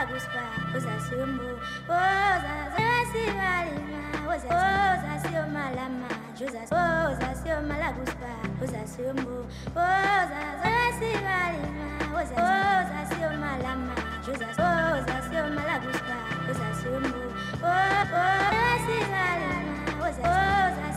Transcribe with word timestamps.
baguswa 0.00 0.42
uzasiyomo 0.76 1.48
ozazasibalima 2.00 4.00
ozasiyomalama 4.32 6.08
ozasiyomalaguswa 7.10 8.30
uzasiyomo 8.64 9.34
ozazasibalima 9.84 11.86
ozasiyomalama 12.18 13.94
ozasiyomalaguswa 14.30 16.16
uzasiyomo 16.50 17.20
ozasibalima 18.40 19.76
ozasiyomalama 20.06 20.89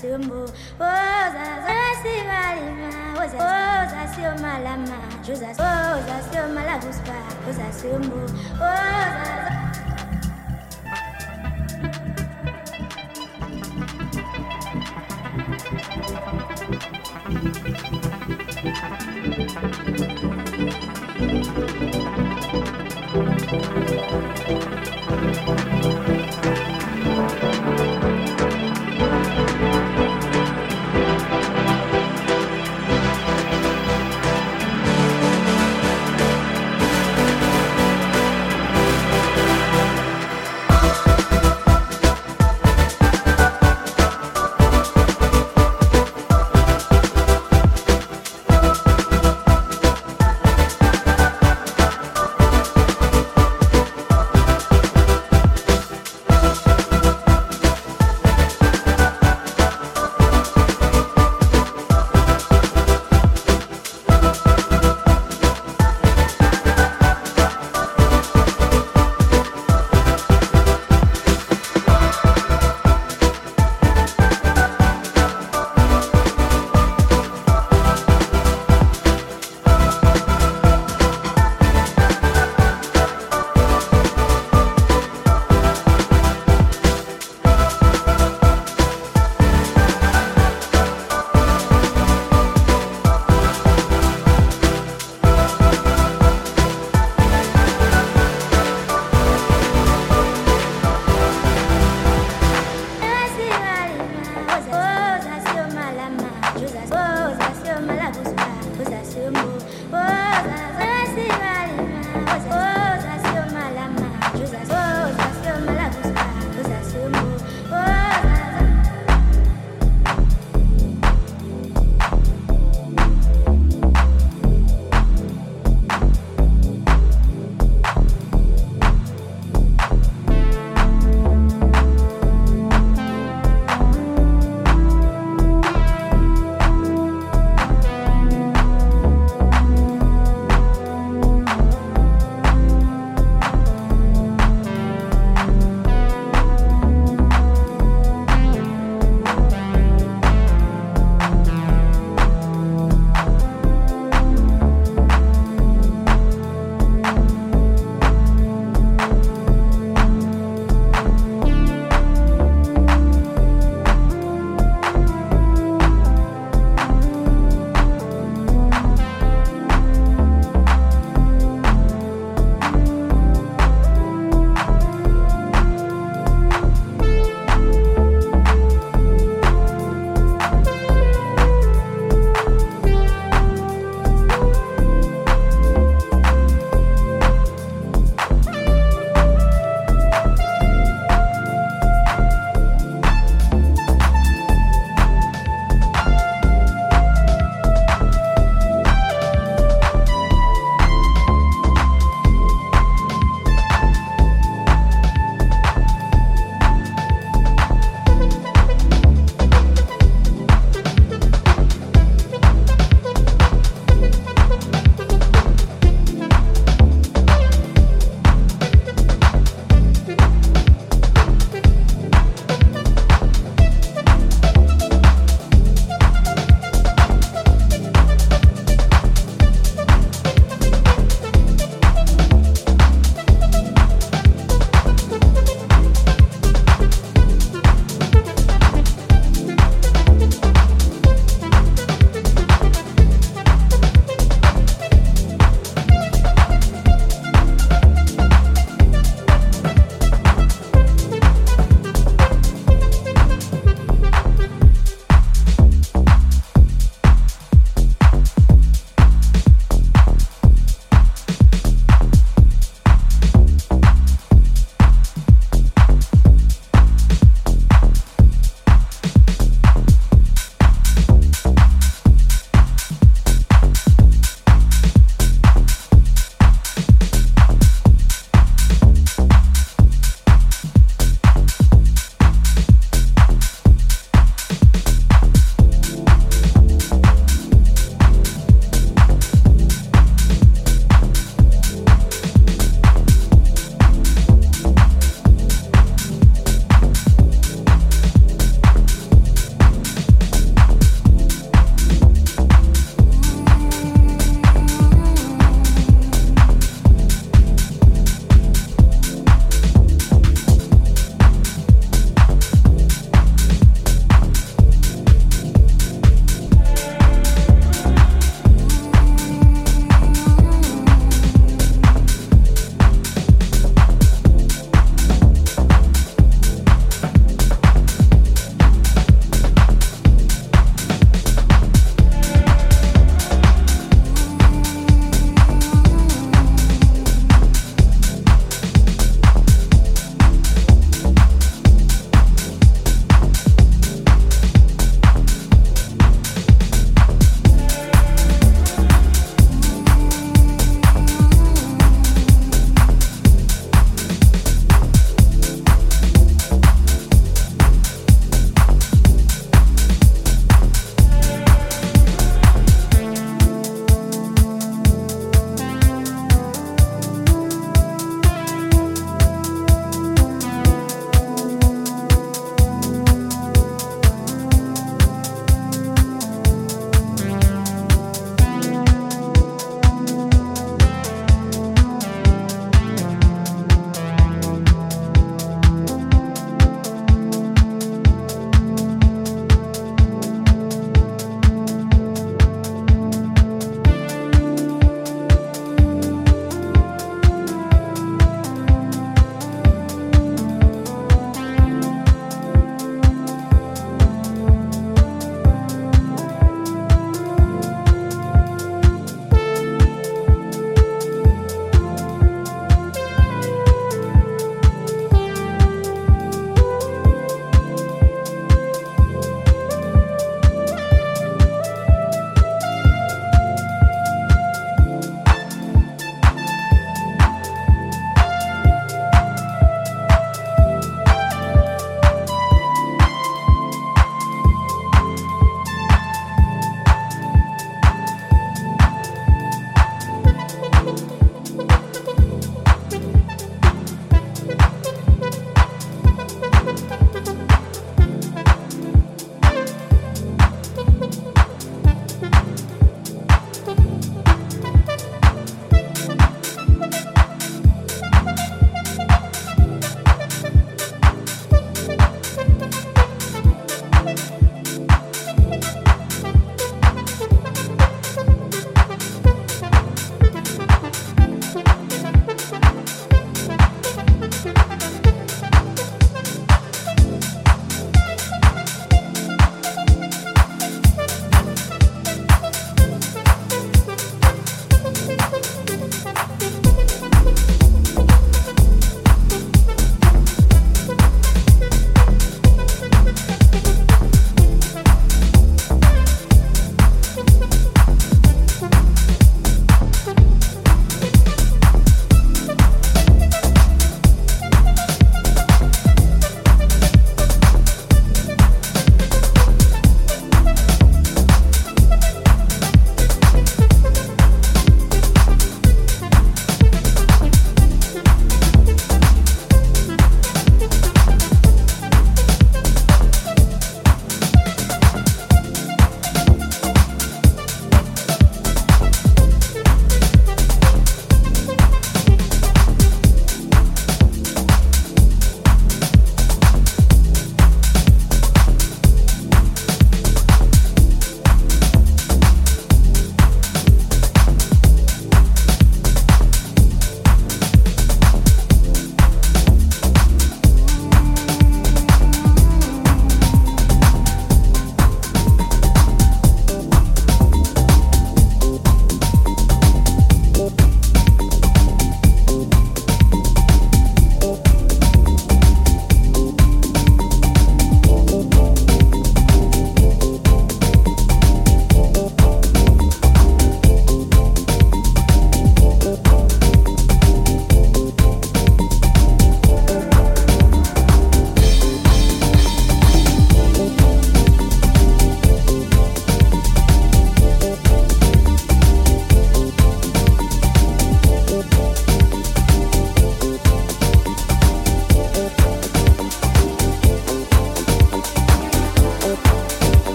sembo 0.00 0.40
ozazasibalima 0.78 2.90
ozasio 3.16 4.30
malama 4.42 4.98
ozasio 5.98 6.42
malabuska 6.54 7.16
ozasembo 7.48 8.20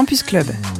Campus 0.00 0.22
Club. 0.22 0.79